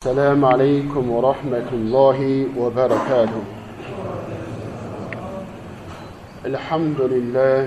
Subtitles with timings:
[0.00, 2.18] السلام عليكم ورحمة الله
[2.56, 3.42] وبركاته
[6.48, 7.58] الحمد لله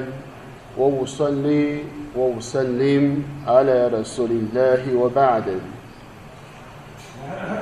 [0.73, 1.65] وأصلي
[2.17, 3.03] وأسلم
[3.45, 5.45] على رسول الله وبعد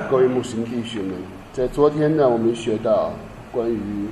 [0.08, 1.20] 各位穆斯林弟兄们，
[1.52, 3.12] 在昨天呢，我们学到
[3.52, 4.08] 关于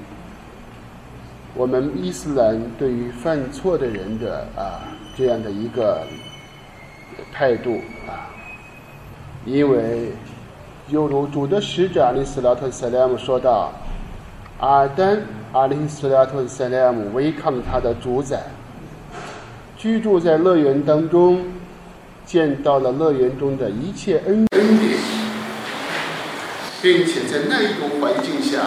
[1.55, 4.85] 我们伊斯兰对于犯错的人的啊
[5.17, 6.03] 这样的一个
[7.33, 8.29] 态度啊，
[9.47, 10.13] 因为。
[10.91, 13.73] 犹如主的使者阿里斯拉特·塞拉姆说道
[14.59, 18.43] ：“阿丹阿里斯拉特·塞拉姆违抗了他的主宰，
[19.79, 21.45] 居住在乐园当中，
[22.27, 24.99] 见到了乐园中的一切恩恩典，
[26.83, 28.59] 并且在那一种环境下，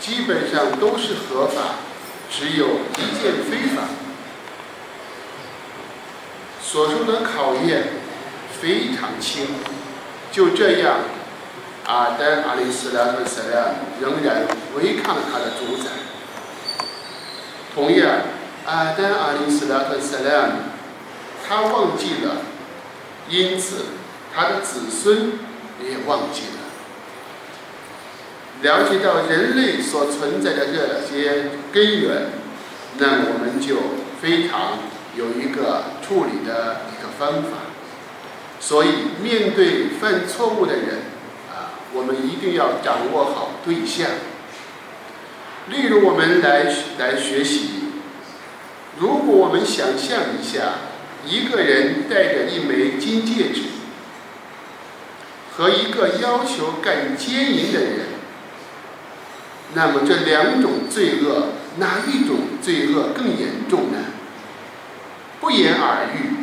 [0.00, 1.74] 基本上都是合法，
[2.30, 3.82] 只有一件非法。
[6.62, 7.82] 所受的考验
[8.52, 9.48] 非常轻。”
[10.32, 10.98] 就这样，
[11.86, 15.90] 阿丹阿里斯拉特塞拉仍然违抗了他的主宰。
[17.74, 18.22] 同样，
[18.64, 20.50] 阿丹阿里斯拉特塞拉
[21.46, 22.36] 他忘记了，
[23.28, 23.86] 因此
[24.32, 25.32] 他的子孙
[25.82, 26.60] 也忘记了。
[28.62, 32.26] 了解到人类所存在的这些根源，
[32.98, 33.76] 那我们就
[34.20, 34.78] 非常
[35.16, 37.69] 有一个处理的一个方法。
[38.60, 38.88] 所以，
[39.22, 41.00] 面对犯错误的人，
[41.48, 44.06] 啊，我们一定要掌握好对象。
[45.68, 46.64] 例如，我们来
[46.98, 47.70] 来学习，
[48.98, 50.74] 如果我们想象一下，
[51.24, 53.62] 一个人戴着一枚金戒指，
[55.56, 57.98] 和一个要求干奸淫的人，
[59.72, 63.98] 那么这两种罪恶，哪一种罪恶更严重呢？
[65.40, 66.36] 不言而喻。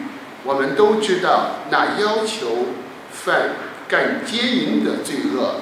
[0.44, 2.68] 我们都知道，那要求
[3.12, 3.50] 犯
[3.88, 5.62] 干奸淫的罪恶，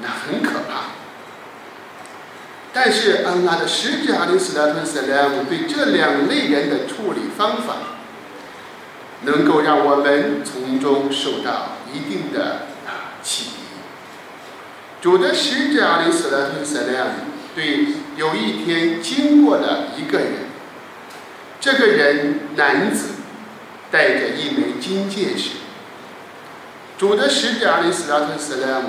[0.00, 0.92] 那很可怕。
[2.72, 7.74] 但是安拉的使者阿里斯拉特斯莱姆对这两类人的处理方法，
[9.22, 13.50] 能够让我们从中受到一定的啊启迪。
[15.00, 17.10] 主的使者阿里斯拉特斯莱姆
[17.54, 17.86] 对
[18.16, 20.32] 有一天经过了一个人，
[21.60, 23.10] 这个人男子。
[23.94, 25.50] 带着一枚金戒指，
[26.98, 28.88] 主的使者阿里斯拉特斯拉姆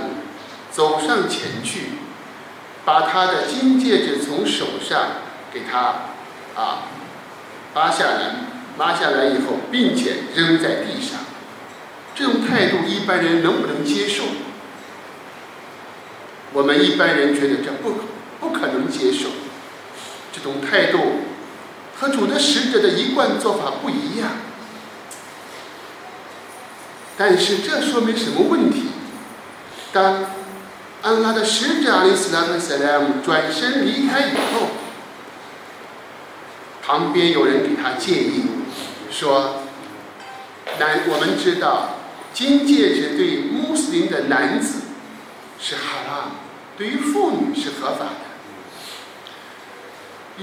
[0.71, 1.89] 走上前去，
[2.83, 5.09] 把他的金戒指从手上
[5.53, 6.09] 给他
[6.59, 6.87] 啊
[7.71, 8.35] 扒下来，
[8.79, 11.19] 扒下来以后，并且扔在地上。
[12.15, 14.23] 这种态度一般人能不能接受？
[16.51, 17.93] 我们一般人觉得这不
[18.39, 19.29] 不可能接受。
[20.33, 20.97] 这种态度
[21.95, 24.31] 和主的使者的一贯做法不一样。
[27.17, 28.87] 但是这说明什么问题？
[29.93, 30.25] 当
[31.01, 34.67] 安拉的使者阿里斯拉特·塞拉姆转身离开以后，
[36.83, 38.43] 旁边有人给他建议
[39.09, 39.63] 说
[40.77, 41.99] ：“男，我们知道
[42.33, 44.79] 金戒指对穆斯林的男子
[45.57, 46.31] 是哈拉，
[46.77, 48.25] 对于妇女是合法的。”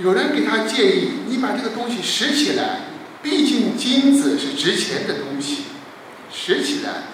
[0.01, 2.81] 有人给他建议：“你把这个东西拾起来，
[3.23, 5.65] 毕竟金子是值钱的东西。”
[6.45, 7.05] 拾起来，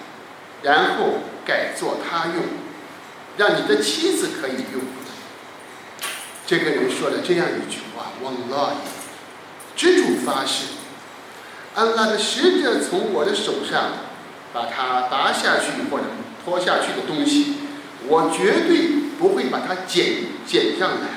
[0.63, 2.43] 然后改作他用，
[3.37, 4.81] 让你的妻子可以用。
[6.47, 8.73] 这个人说了这样一句话：“王拉，
[9.75, 10.65] 知主发誓，
[11.75, 13.91] 安拉的使者从我的手上
[14.51, 16.05] 把它拔下去或者
[16.43, 17.53] 脱下去的东西，
[18.07, 18.87] 我绝对
[19.19, 21.07] 不会把它捡捡上来。”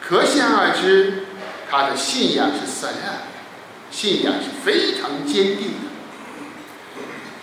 [0.00, 1.24] 可想而知，
[1.68, 3.22] 他的信仰是善良的，
[3.90, 5.91] 信仰是非常坚定的。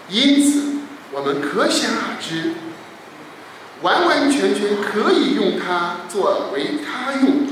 [0.09, 0.64] 因此，
[1.12, 2.53] 我们可想而知，
[3.81, 7.47] 完完全全可以用它作为他用，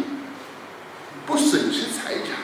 [1.26, 2.38] 不损失财产。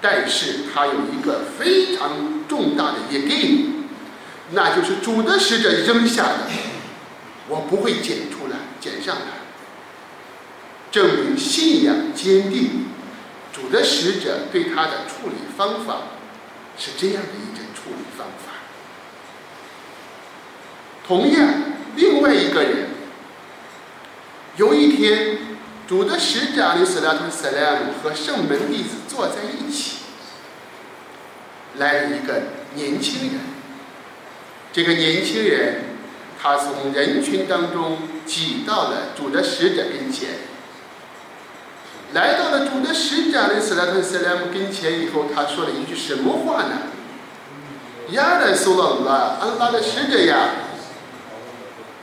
[0.00, 3.70] 但是，它有一个非常重大的一个，
[4.52, 6.50] 那就是主的使者扔下的，
[7.48, 9.32] 我不会捡出来、捡上来，
[10.90, 12.86] 证明信仰坚定。
[13.52, 16.02] 主的使者对他的处理方法
[16.78, 18.52] 是这样的一种处理方法。
[21.06, 21.48] 同样，
[21.94, 22.88] 另外一个人，
[24.56, 25.38] 有一天，
[25.86, 29.98] 主的使者阿里斯拉图斯莱姆和圣门弟子坐在一起，
[31.76, 32.42] 来了一个
[32.74, 33.40] 年轻人。
[34.72, 35.84] 这个年轻人，
[36.42, 40.30] 他从人群当中挤到了主的使者跟前，
[42.12, 46.82] 来到了主的使者阿里斯拉图斯莱姆跟前以后，他说了一句什么话呢？
[48.10, 50.50] 亚兰苏拉拉，安拉的使者呀，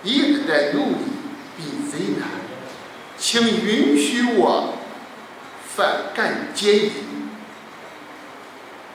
[0.03, 0.97] 一直在努力
[1.57, 2.27] 比贼难，
[3.17, 4.73] 请允许我
[5.75, 6.91] 犯干奸淫，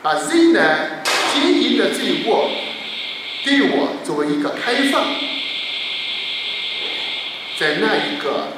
[0.02, 1.02] 把贼难
[1.32, 2.50] 奸淫的罪过
[3.44, 5.04] 对我作为一个开放，
[7.58, 8.48] 在那一个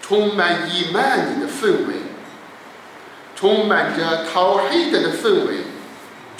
[0.00, 1.94] 充满伊曼的氛围，
[3.36, 5.56] 充满着讨黑的的氛围。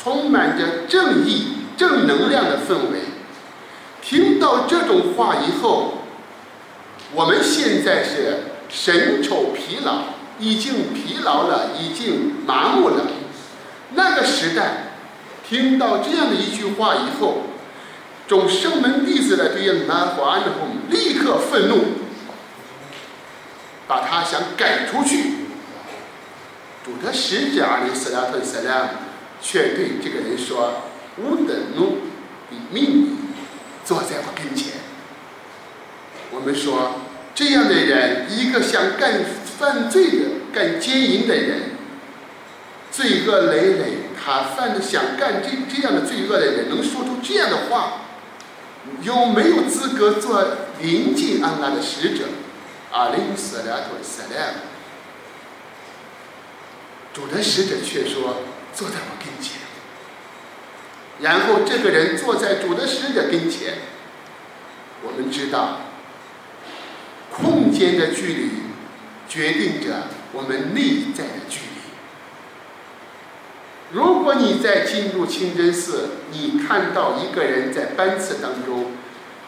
[0.03, 2.99] 充满着正义、正能量的氛围。
[4.03, 5.95] 听到这种话以后，
[7.15, 10.03] 我们现在是神丑疲劳，
[10.39, 13.07] 已经疲劳了，已经麻木了。
[13.95, 14.93] 那个时代，
[15.49, 17.45] 听到这样的一句话以后，
[18.27, 21.85] 众圣门弟子的对南华安红立刻愤怒，
[23.87, 25.47] 把他想赶出去。
[26.85, 28.91] 主的使者阿里斯拉特斯拉。
[29.45, 30.83] 却对这个人说
[31.19, 31.99] ：“吾等奴
[32.49, 33.19] 的命令
[33.85, 34.73] 坐在我跟前。”
[36.33, 37.01] 我们说，
[37.35, 39.21] 这样的人，一个想干
[39.59, 41.73] 犯罪的、干奸淫的人，
[42.91, 48.03] 罪恶累累，他犯的想干这这样的罪恶的人，能说出这样的话，
[49.03, 50.45] 有没有资格做
[50.81, 52.25] 临近安拉的使者？
[52.91, 54.55] 阿林斯拉图斯拉
[57.15, 58.37] 主的使者却说。
[58.75, 59.61] 坐在我跟前，
[61.21, 63.75] 然后这个人坐在主的使者跟前。
[65.05, 65.81] 我们知道，
[67.31, 68.51] 空间的距离
[69.29, 71.73] 决定着我们内在的距离。
[73.93, 78.93] 如果你在进入清真寺，你看到一个人在班次当中，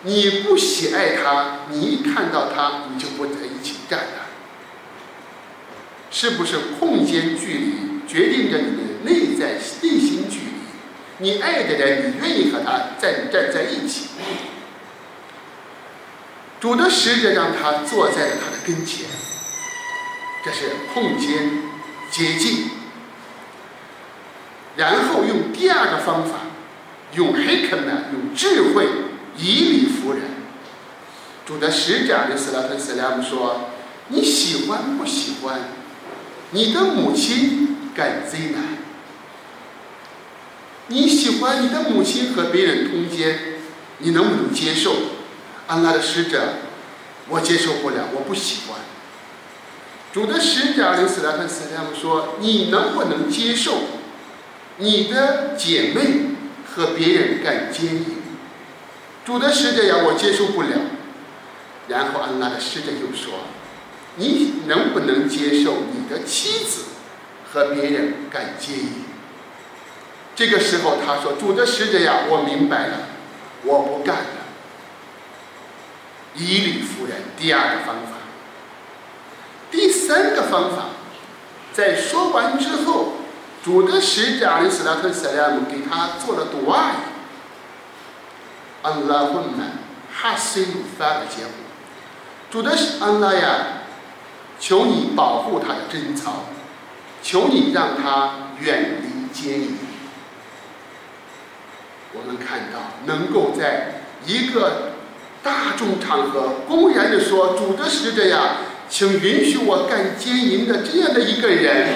[0.02, 4.26] 你不喜爱他，你一看到他，你就不在一起站了。
[6.10, 7.74] 是不是空间距离
[8.06, 8.82] 决定着你的？
[9.04, 10.30] 内在内心，
[11.18, 14.08] 你爱的人，你愿意和他站站在一起。
[16.60, 19.06] 主的使者让他坐在了他的跟前，
[20.44, 21.62] 这是空间
[22.10, 22.70] 接近。
[24.76, 26.40] 然后用第二个方法，
[27.14, 28.86] 用黑克曼，用智慧
[29.36, 30.22] 以理服人。
[31.46, 33.70] 主的使者对斯拉特斯拉姆说
[34.08, 35.60] ：“你喜欢不喜欢？
[36.50, 38.62] 你的母亲干贼难。”
[40.88, 43.60] 你喜欢你的母亲和别人通奸，
[43.98, 44.94] 你能不能接受？
[45.66, 46.56] 安拉的使者，
[47.28, 48.80] 我接受不了，我不喜欢。
[50.12, 53.78] 主的使者林斯拉克斯他们说：“你能不能接受
[54.76, 56.36] 你的姐妹
[56.70, 58.04] 和别人干奸淫？”
[59.24, 60.68] 主的使者呀，我接受不了。
[61.88, 63.40] 然后安拉的使者又说
[64.16, 66.82] ：“你能不能接受你的妻子
[67.50, 68.88] 和别人干奸淫？”
[70.36, 72.96] 这个时候，他说：“主的使者呀，我明白了，
[73.62, 74.30] 我不干了。”
[76.34, 78.18] 以理服人，第二个方法。
[79.70, 80.86] 第三个方法，
[81.72, 83.12] 在说完之后，
[83.62, 86.96] 主的使者阿里斯拉特塞拉姆给他做了多爱。
[88.82, 89.72] 安拉问们，
[90.12, 91.52] 哈西鲁发的结果，
[92.50, 93.66] 主的安拉呀，
[94.58, 96.46] 求你保护他的贞操，
[97.22, 99.78] 求你让他远离奸淫。
[102.14, 104.92] 我们看到，能够在一个
[105.42, 108.56] 大众场合公然的说“主的使者呀，
[108.88, 111.88] 请允许我干奸淫”的这样的一个人，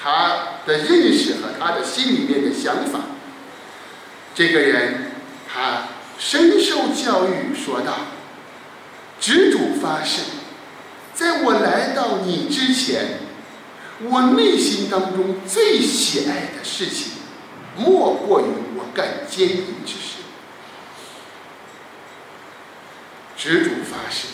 [0.00, 3.00] 他的认识和他的心里面的想法，
[4.34, 5.10] 这个人
[5.52, 7.96] 他深受教育，说道
[9.20, 10.22] ：“执主发誓，
[11.12, 13.18] 在我来到你之前，
[14.04, 17.12] 我内心当中最喜爱的事情，
[17.76, 18.44] 莫过于
[18.76, 20.18] 我。”干奸淫之事，
[23.36, 24.26] 执主发誓：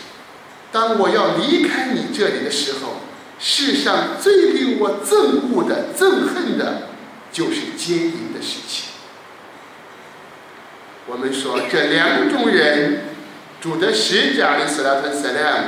[0.73, 2.95] 当我要离开你这里的时候，
[3.39, 6.89] 世上最令我憎恶的、憎恨的，
[7.31, 8.89] 就是奸淫的事情。
[11.07, 13.11] 我们说这两种人，
[13.61, 15.67] 主的使者的斯拉特塞莱姆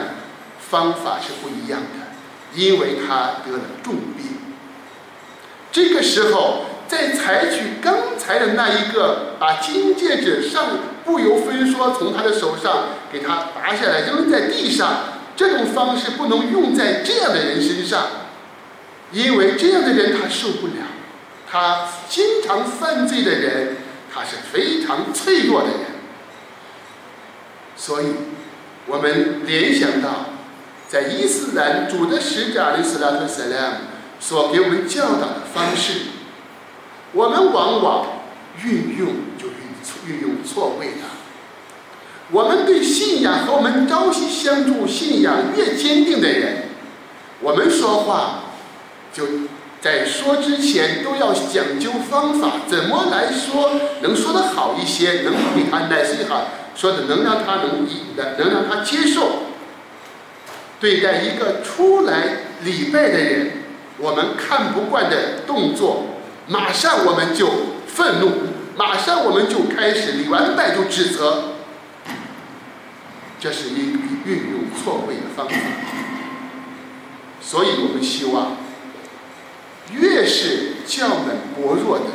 [0.58, 4.38] 方法是不一样的，因为他得了重病。
[5.70, 6.64] 这个时候。
[6.88, 15.00] 在采取刚才的那一个，把金戒指上不由分说从他的手上给他拔下来扔在地上，
[15.36, 18.06] 这种方式不能用在这样的人身上，
[19.12, 20.72] 因为这样的人他受不了，
[21.46, 23.76] 他经常犯罪的人，
[24.12, 25.80] 他是非常脆弱的人，
[27.76, 28.06] 所以
[28.86, 30.30] 我们联想到，
[30.88, 33.74] 在伊斯兰主的使者阿里斯拉特塞拉姆
[34.18, 36.16] 所给我们教导的方式。
[37.12, 38.06] 我们往往
[38.64, 41.08] 运用就运运用错位了。
[42.30, 46.64] 我们对信仰和我们朝夕相处、信仰越坚定的人，
[47.40, 48.44] 我们说话
[49.12, 49.24] 就
[49.80, 53.72] 在说之前都要讲究方法，怎么来说
[54.02, 59.44] 能说得好一些，能给他耐心好说的，能让他能以的，能让他接受。
[60.78, 62.24] 对待一个出来
[62.62, 63.52] 礼拜的人，
[63.96, 66.07] 我们看不惯的动作，
[66.48, 67.50] 马上我们就
[67.86, 68.30] 愤怒，
[68.76, 71.54] 马上我们就开始礼完拜就指责。
[73.38, 73.92] 这是一
[74.24, 75.54] 运用错位的方法，
[77.40, 78.56] 所以我们希望，
[79.92, 82.06] 越是教门薄弱的，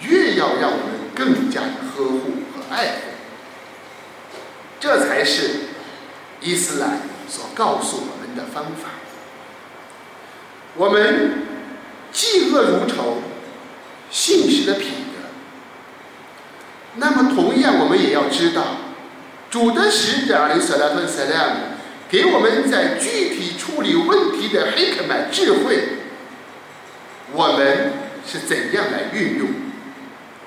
[0.00, 2.18] 越要让我们更加的呵护
[2.56, 2.92] 和爱护，
[4.80, 5.60] 这才是
[6.40, 8.88] 伊斯兰所告诉我们的方法。
[10.76, 11.43] 我们
[12.14, 13.18] 嫉恶如仇，
[14.10, 15.28] 信实的品德。
[16.94, 18.62] 那么，同样我们也要知道。
[19.50, 21.54] 主的使者的舍拉顿塞拉姆
[22.08, 25.88] 给我们在具体处理问题的黑克曼智慧，
[27.32, 27.92] 我们
[28.26, 29.48] 是怎样来运用？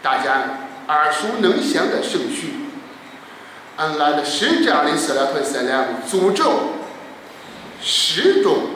[0.02, 2.68] 大家耳熟能详的圣训：
[3.76, 6.74] 安拉的使者的舍拉顿塞拉姆诅咒
[7.82, 8.72] 十种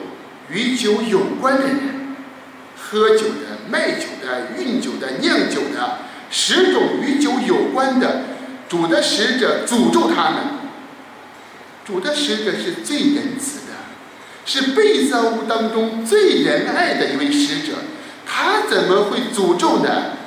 [0.49, 2.00] 与酒有关的人，
[2.91, 8.23] 喝酒的、卖酒的、运酒的、酿酒的，十种与酒有关的。
[8.67, 10.39] 主的使者诅咒他们。
[11.85, 13.73] 主的使者是最仁慈的，
[14.45, 17.75] 是被造物当中最仁爱的一位使者，
[18.25, 20.17] 他怎么会诅咒呢？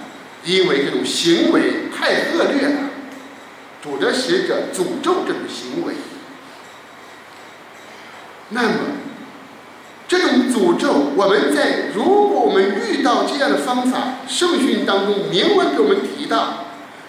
[0.44, 2.80] 因为这种行为太恶劣了。
[3.82, 5.92] 主的使者诅咒这种行为。
[8.48, 8.74] 那么，
[10.06, 16.64] 这种诅咒，我们在如果我们遇到这样的方法，圣训当中明文给我们提到。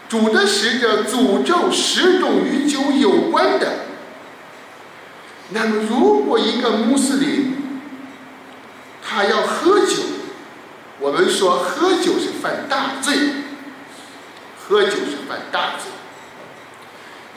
[0.08, 3.74] 主的使者诅咒十种与酒有关的。
[5.50, 7.56] 那么，如果一个穆斯林
[9.04, 9.96] 他要喝酒，
[11.00, 13.16] 我们说喝酒是犯大罪，
[14.58, 15.92] 喝酒是犯大罪。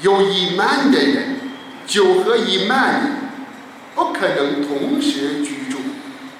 [0.01, 1.41] 有伊曼的人，
[1.87, 3.28] 酒和伊曼
[3.99, 5.79] 不可能同时居住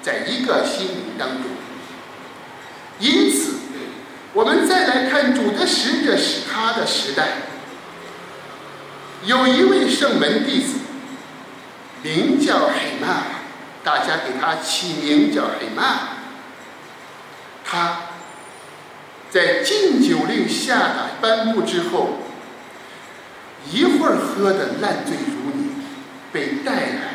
[0.01, 1.43] 在一个心灵当中，
[2.99, 3.55] 因此。
[4.31, 7.29] 我们再来看主的使者是他的时代，
[9.25, 10.75] 有一位圣门弟子，
[12.03, 13.23] 名叫海曼，
[13.83, 15.99] 大家给他起名叫海曼。
[17.65, 18.03] 他
[19.31, 22.19] 在禁酒令下达颁布之后，
[23.69, 25.71] 一会儿喝得烂醉如泥，
[26.31, 27.08] 被带来。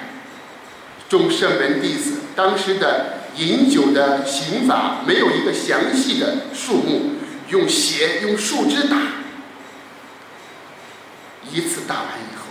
[1.08, 3.24] 众圣门弟子当时的。
[3.36, 7.14] 饮酒的刑法没有一个详细的数目，
[7.48, 8.96] 用血用树枝打，
[11.50, 12.44] 一次打完以后，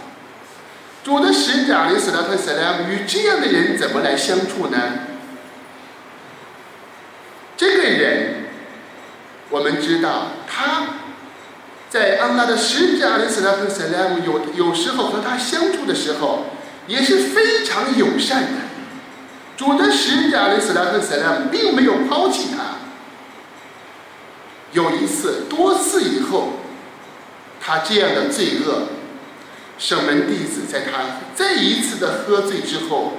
[1.05, 4.77] 主的使者阿里斯拉特塞拉姆与这样的人怎么来相处呢？
[7.55, 8.48] 这个人，
[9.51, 10.88] 我们知道他
[11.89, 16.48] 在安拉的使者阿里斯拉特塞拉姆有有时候和他相处的时候，
[16.87, 18.59] 也是非常友善的。
[19.55, 22.77] 主的使者的斯拉克塞拉并没有抛弃他。
[24.71, 26.53] 有一次，多次以后，
[27.61, 28.87] 他这样的罪恶，
[29.77, 33.17] 圣门弟子在他再一次的喝醉之后，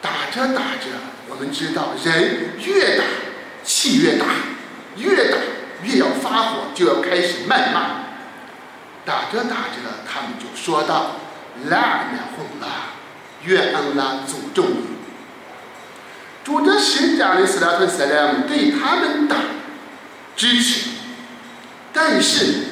[0.00, 0.86] 打着打着，
[1.28, 3.04] 我们知道人越打
[3.64, 4.26] 气越大，
[4.96, 5.38] 越打
[5.82, 8.04] 越要发火，就要开始谩骂。
[9.04, 11.16] 打着打着，他们就说道
[11.68, 12.93] ：“拉那混拉，
[13.44, 14.94] 愿安拉诅咒你。”
[16.44, 19.34] 主的使者的斯拉特塞拉姆对他们的
[20.36, 20.90] 支持，
[21.92, 22.64] 但是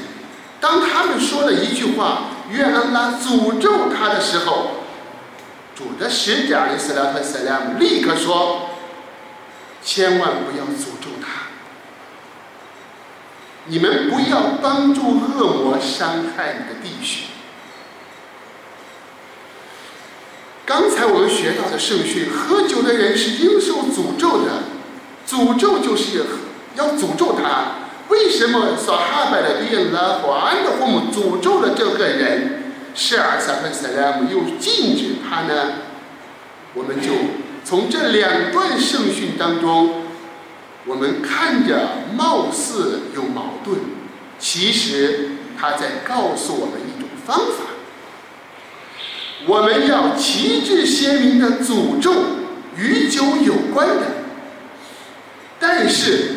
[0.61, 4.73] 当他们说了一句话“愿安拉诅咒他”的时候，
[5.75, 8.69] 主的使者的斯拉特塞拉姆立刻说
[9.83, 11.47] ：“千万不要诅咒他，
[13.65, 17.27] 你们不要帮助恶魔伤害你的弟兄。”
[20.65, 24.63] 刚才我们学到的圣训，喝酒的人是应受诅咒的，
[25.29, 26.25] 诅咒就是
[26.77, 27.83] 要诅咒他。
[28.09, 32.63] 为什么撒哈拜的对拉和安的父母诅咒了这个人，
[32.95, 35.73] 是尔撒和塞拉姆又禁止他呢？
[36.75, 37.11] 我们就
[37.65, 40.05] 从这两段圣训当中，
[40.87, 43.79] 我们看着貌似有矛盾，
[44.39, 47.72] 其实他在告诉我们一种方法。
[49.47, 52.13] 我们要旗帜鲜明的诅咒
[52.77, 54.03] 与酒有关的，
[55.59, 56.37] 但是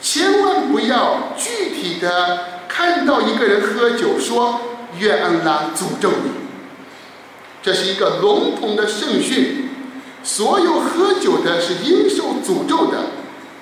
[0.00, 4.60] 千万不要具体的看到一个人喝酒说
[4.98, 6.30] 愿安拉诅咒你，
[7.62, 9.68] 这是一个笼统的圣训，
[10.24, 13.06] 所有喝酒的是应受诅咒的，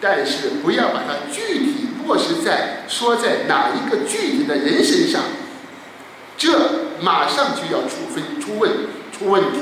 [0.00, 5.20] 但是不要把它具体落实在说在哪一个具体的人身上，
[7.00, 8.70] 马上就要出分出问
[9.10, 9.60] 出问题。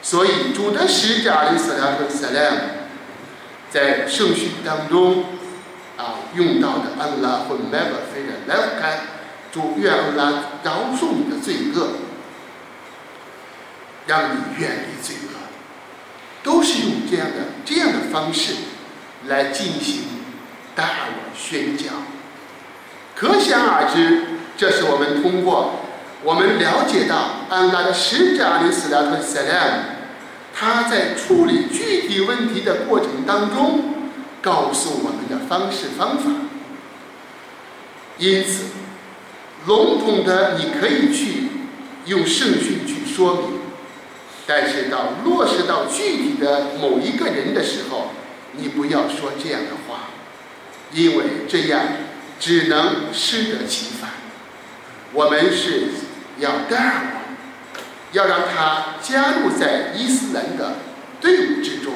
[0.00, 2.56] 所以主的使者阿里斯拉和萨拉姆
[3.70, 5.24] 在圣训当中
[5.96, 9.00] 啊用到的安拉或 never fail，来看
[9.52, 10.32] 主愿安拉
[10.62, 11.88] 饶恕你的罪恶，
[14.06, 15.34] 让你远离罪恶，
[16.42, 18.54] 都是用这样的这样的方式
[19.26, 20.04] 来进行
[20.74, 21.86] 大尔宣教。
[23.16, 24.22] 可想而知，
[24.56, 25.80] 这是我们通过
[26.24, 29.82] 我们了解到安拉的使者阿里斯拉和萨拉姆。
[30.54, 33.94] 他在处理具体问题的过程当中，
[34.42, 36.30] 告诉我们的方式方法。
[38.18, 38.64] 因此，
[39.66, 41.50] 笼统的你可以去
[42.06, 43.60] 用圣训去说明，
[44.48, 48.10] 但是到落实到具体的某一个人的时候，
[48.56, 50.10] 你不要说这样的话，
[50.92, 51.82] 因为这样
[52.40, 54.10] 只能适得其反。
[55.12, 55.84] 我们是
[56.38, 57.02] 要带尔。
[58.12, 60.76] 要让他加入在伊斯兰的
[61.20, 61.92] 队伍之中，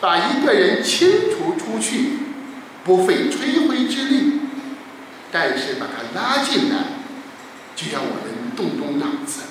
[0.00, 2.12] 把一个人清除出去，
[2.84, 4.40] 不费吹灰之力，
[5.30, 6.76] 但是把他拉进来，
[7.76, 9.42] 就让我们动动脑子。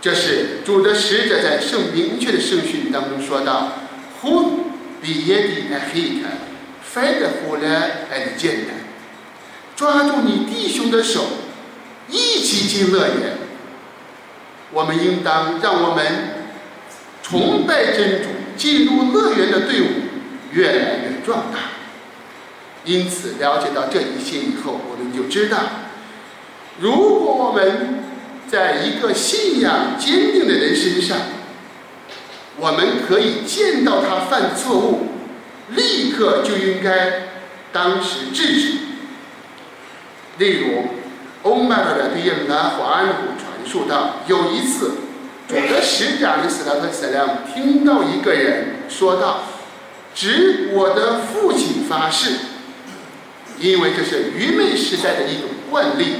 [0.00, 3.72] 这是主的使者在圣明确的圣训当中说到
[4.22, 4.66] ：“呼
[5.02, 6.28] 比耶迪埃黑卡，
[6.80, 8.76] 翻的呼来很简单，
[9.74, 11.26] 抓住你弟兄的手，
[12.52, 13.38] 一起进乐园。”
[14.72, 16.04] 我们应当让我们
[17.22, 19.86] 崇拜真主、进入乐园的队伍
[20.52, 21.58] 越来越壮大。
[22.84, 25.58] 因此，了解到这一切以后，我们就知道，
[26.80, 28.02] 如果我们
[28.48, 31.18] 在一个信仰坚定的人身上，
[32.58, 35.06] 我们可以见到他犯错误，
[35.70, 37.28] 立刻就应该
[37.72, 38.78] 当时制止。
[40.38, 40.84] 例如，
[41.42, 43.52] 欧麦尔的对应拿华安古传。
[43.64, 44.90] 述道有一次，
[45.48, 49.44] 主的使者的斯拉特斯拉姆听到一个人说道
[50.14, 52.32] ：“指我的父亲发誓，
[53.58, 56.16] 因为这是愚昧时代的一种惯例，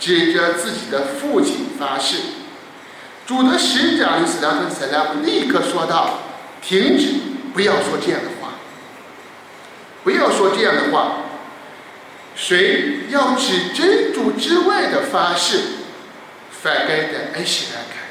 [0.00, 2.16] 指着自己的父亲发誓。”
[3.26, 6.20] 主的使者的斯拉特斯拉姆立刻说道
[6.60, 7.12] ：“停止，
[7.52, 8.54] 不要说这样的话，
[10.02, 11.19] 不要说这样的话。
[12.40, 15.58] 谁要指真主之外的发誓？”
[16.50, 18.02] 反该的埃希来看，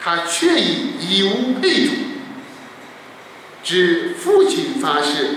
[0.00, 1.92] 他却以以无配主，
[3.62, 5.28] 指父亲发誓，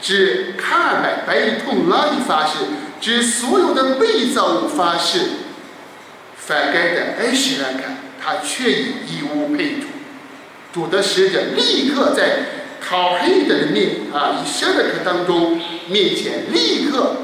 [0.00, 2.54] 指卡尔拜白痛拉的发誓，
[3.00, 5.20] 指所有的被造物发誓。
[6.36, 9.86] 反该的埃希来看，他却以以无配主。
[10.72, 12.38] 主的使者立刻在
[12.80, 17.16] 讨黑的人面啊，以舍的克当中面前，立刻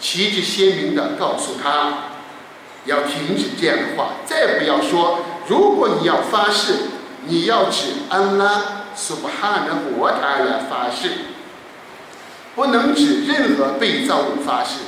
[0.00, 2.10] 旗帜鲜明的告诉他。
[2.84, 5.18] 要停止这样的话，再不要说。
[5.48, 6.74] 如果你要发誓，
[7.26, 11.10] 你要指安拉苏布哈的活塔来发誓，
[12.54, 14.82] 不能指任何被造物发誓。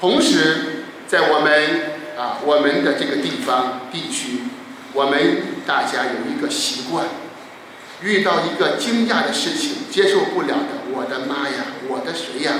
[0.00, 4.40] 同时，在我们啊我们的这个地方地区，
[4.92, 5.20] 我们
[5.64, 7.06] 大家有一个习惯，
[8.02, 12.52] 遇到一个惊讶的事情，接受不了的，我的妈呀，我的谁呀？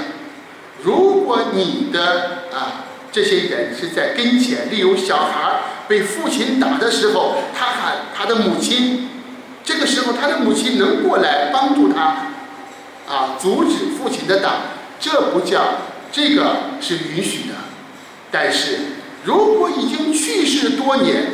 [0.83, 2.85] 如果你的啊。
[3.11, 9.09] 这些人是在跟前，例如小孩被父亲打的时候，他喊他的母亲，
[9.65, 12.27] 这个时候他的母亲能过来帮助他，
[13.09, 14.57] 啊，阻止父亲的打，
[15.01, 15.79] 这不叫
[16.13, 17.55] 这个是允许的。
[18.31, 18.79] 但是
[19.25, 21.29] 如果已经去世多年，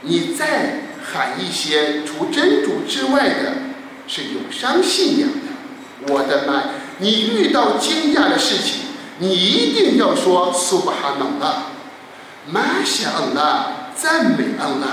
[0.00, 3.52] 你再喊一些除真主之外的，
[4.08, 6.12] 是有伤信仰的。
[6.12, 8.82] 我的妈呀，你遇到惊讶的事情。
[9.18, 11.66] 你一定要说苏巴哈能拉，
[12.50, 14.88] 玛夏恩拉，赞美恩拉。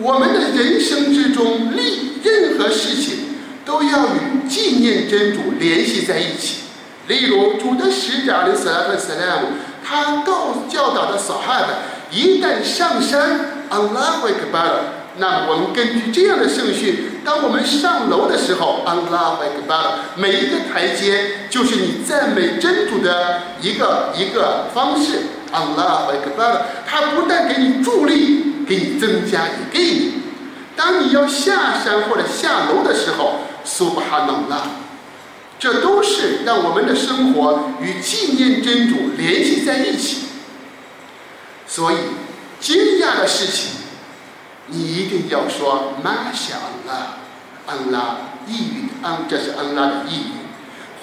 [0.00, 3.34] 我们的人生之中，立任何事情
[3.64, 6.58] 都要与纪念真主联系在一起。
[7.08, 9.48] 例如，主的使者的斯拉特斯拉姆，
[9.84, 11.78] 他告教导的撒哈的，
[12.12, 14.80] 一旦上山，安拉会克巴尔。
[15.16, 25.24] 那我们根据这样的圣训，当我们上楼的时候，安拉会克巴尔，每一个台阶就是你赞美真主的一个一个方式。
[25.52, 30.22] 安拉会克巴尔，他不但给你助力，给你增加，也给你。
[30.74, 34.62] 当你要下山或者下楼的时候，苏巴哈努拉，
[35.58, 40.28] 这都是让我们的生活与纪念真主联系在一起。
[41.66, 41.96] 所以，
[42.58, 43.72] 惊讶的事情，
[44.68, 46.54] 你一定要说“马小
[46.86, 47.17] 了”，
[47.68, 50.32] 安拉意语，安这是安拉的意语，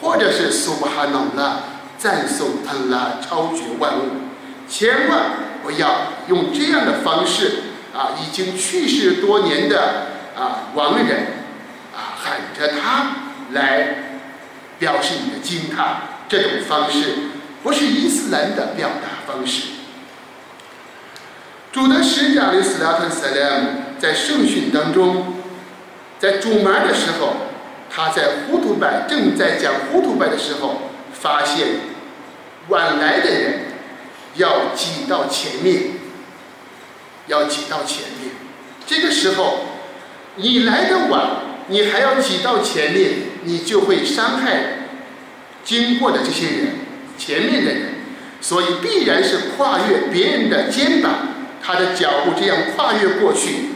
[0.02, 1.60] 或者是苏巴哈努拉
[1.98, 4.10] 赞颂安拉超绝万物，
[4.68, 5.32] 千万
[5.64, 7.62] 不要用这样的方式
[7.94, 11.28] 啊，已经去世多年的啊亡人
[11.96, 13.08] 啊喊着他
[13.52, 14.20] 来
[14.78, 17.16] 表示你的惊叹，这种方式
[17.64, 19.68] 不是伊斯兰的表达方式。
[21.72, 23.68] 主的使者的斯拉特塞莱姆
[24.00, 25.34] 在圣训当中，
[26.26, 27.34] 在主门的时候，
[27.88, 31.68] 他在糊涂拜正在讲糊涂拜的时候，发现
[32.70, 33.60] 晚来的人
[34.34, 35.92] 要挤到前面，
[37.28, 38.32] 要挤到前面。
[38.88, 39.66] 这个时候，
[40.38, 41.30] 你来的晚，
[41.68, 43.12] 你还要挤到前面，
[43.44, 44.88] 你就会伤害
[45.64, 46.68] 经过的这些人，
[47.20, 47.82] 前面的人，
[48.42, 51.12] 所以必然是跨越别人的肩膀。
[51.62, 53.75] 他的脚步这样跨越过去，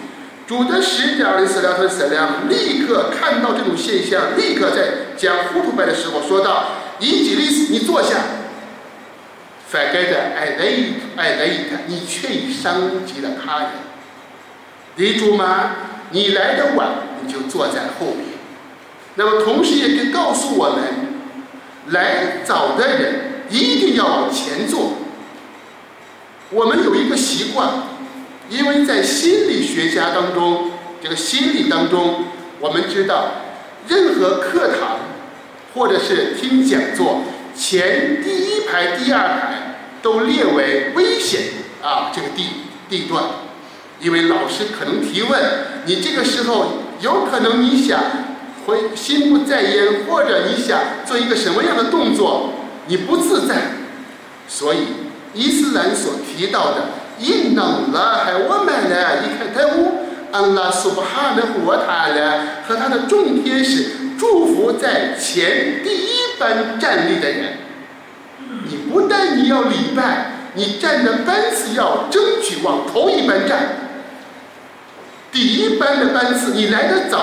[0.50, 8.16] 主的使者的斯拉和斯拉立刻看到这种现象，立刻在讲糊涂拜的时候说道：“伊吉利斯，你坐下。
[9.68, 13.70] 反该的艾雷艾雷特，你却已伤及了他人。
[14.96, 15.70] 李主吗？
[16.10, 18.26] 你来的晚，你就坐在后面。
[19.14, 20.84] 那么同时也就告诉我们，
[21.90, 24.94] 来早的人一定要往前坐。”
[26.50, 27.70] 我们有一个习惯，
[28.50, 32.26] 因为在心理学家当中，这个心理当中，
[32.60, 33.32] 我们知道，
[33.88, 35.00] 任何课堂
[35.74, 37.22] 或者是听讲座，
[37.56, 41.42] 前第一排、第二排都列为危险
[41.84, 42.46] 啊这个地
[42.90, 43.24] 地段，
[44.02, 45.40] 因为老师可能提问，
[45.86, 48.00] 你这个时候有可能你想
[48.66, 52.54] 会心不在焉，或者你想做一个什么样的动作，
[52.88, 53.56] 你不自在，
[54.48, 54.80] 所以。
[55.32, 59.24] 伊斯兰所提到的“印能了，还我们呢？
[59.24, 62.48] 一看泰乌安拉苏巴哈的活塔呢？
[62.68, 67.58] 和他的众天使祝福在前第一班站立的人。
[68.68, 73.60] 你不但你要礼拜，你站的班次要争取往头一班站。
[75.32, 77.20] 第一班的班次你来的早。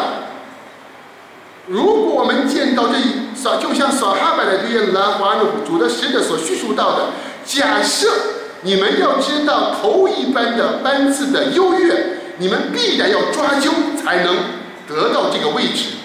[1.67, 2.95] 如果我们见到这
[3.35, 7.07] 扫，就像扫哈巴的这些兰花的主的使者所叙述到的。
[7.45, 8.09] 假设
[8.63, 13.71] 你们要知道头一班的班次的优越，你们必然要抓阄。
[14.07, 14.37] 才能
[14.87, 15.97] 得到这个位置。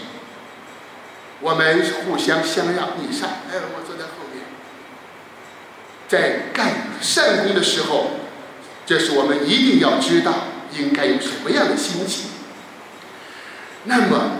[1.39, 4.43] 我们互相相让，你上，哎，我坐在后面。
[6.07, 8.07] 在干善功的时候，
[8.87, 10.33] 这是我们一定要知道
[10.75, 12.31] 应该有什么样的心情。
[13.83, 14.31] 那么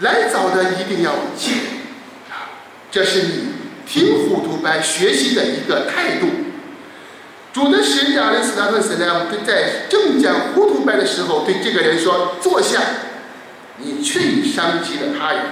[0.00, 1.54] 来早的一定要见，
[2.90, 3.60] 这是你。
[3.86, 6.28] 听糊涂班学习的一个态度。
[7.52, 12.80] 主的使者阿里斯拉特斯莱姆在正讲糊涂班的时候，对这个人说：“坐下，
[13.78, 15.42] 你却已伤及了他人。”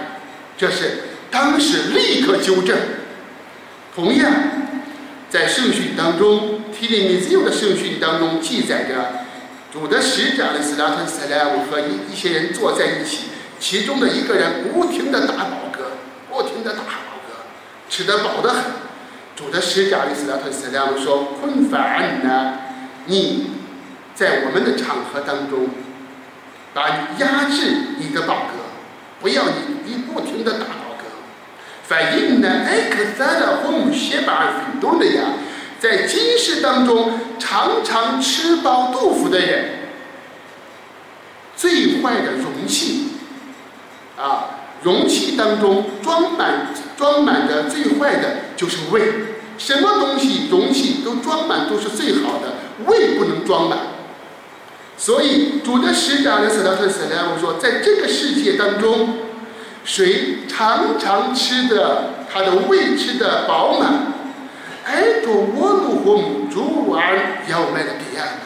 [0.56, 2.76] 这是当时立刻纠正。
[3.94, 4.32] 同样，
[5.28, 9.24] 在圣训当中，提里米兹用的圣训当中记载着，
[9.72, 13.24] 主的使者阿里斯拉特斯莱姆和一一些人坐在一起，
[13.58, 17.90] 其中的一个人不停的打饱嗝，不停的打饱嗝。
[17.90, 18.62] 吃得饱得很，
[19.38, 22.59] 主的使者伊斯拉特斯拉姆说：“困烦呢，
[23.07, 23.53] 你
[24.12, 25.68] 在我们的场合当中，
[26.74, 31.05] 把压制你的饱嗝，不要你你不停的打饱嗝。
[31.85, 35.22] 反应呢，艾克萨的红血把运动的呀，
[35.79, 39.79] 在今世当中常常吃饱肚腹的人，
[41.55, 43.11] 最坏的容器
[44.16, 44.46] 啊。”
[44.83, 49.00] 容器当中装满装满的最坏的就是胃，
[49.56, 52.54] 什么东西容器都装满都是最好的，
[52.87, 53.78] 胃不能装满。
[54.96, 59.11] 所以主的使者的斯拉特斯拉姆说，在这个世界当中，
[59.84, 64.12] 谁常常吃的他的胃吃的饱满，
[64.84, 68.42] 挨着我怒火母猪而要卖的给样的，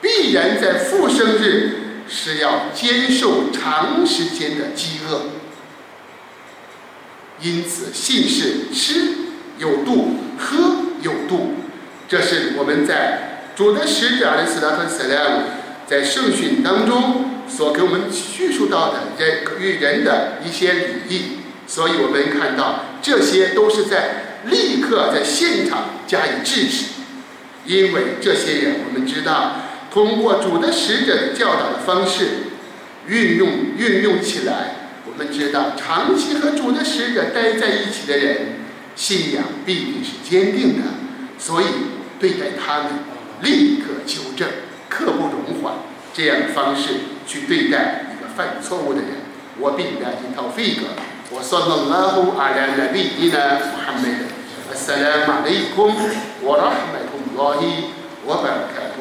[0.00, 5.41] 必然在复生日是要接受长时间的饥饿。
[7.42, 9.12] 因此，信是吃
[9.58, 11.54] 有度，喝有度。
[12.08, 15.42] 这是我们在主的使者的斯拉特斯拉姆
[15.86, 21.22] 在圣训当中所给我们叙述到的人与人的一些礼仪。
[21.66, 26.84] 所以我们看到，这些都是在立刻在现场加以制止，
[27.66, 29.56] 因为这些人我们知道，
[29.90, 32.26] 通过主的使者教导的方式
[33.08, 34.81] 运用运用起来。
[35.12, 38.60] 我们知道长期和主的使者待在一起的人
[38.94, 40.88] 信仰必定是坚定的
[41.38, 41.66] 所以
[42.18, 42.92] 对待他们
[43.42, 44.48] 立刻纠正
[44.88, 45.74] 刻不容缓
[46.14, 46.94] 这样的方式
[47.26, 49.10] 去对待一个犯错误的人
[49.58, 50.86] 我必然一套飞鸽
[56.42, 56.72] 我呢
[57.34, 57.90] 我伊
[58.24, 58.44] 我本
[58.74, 58.92] 开